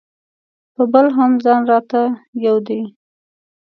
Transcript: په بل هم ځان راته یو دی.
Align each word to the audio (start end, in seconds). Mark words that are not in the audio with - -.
په 0.75 0.83
بل 0.93 1.05
هم 1.17 1.31
ځان 1.45 1.61
راته 1.71 2.01
یو 2.45 2.55
دی. 2.67 2.81